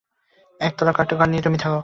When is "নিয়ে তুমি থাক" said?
1.27-1.71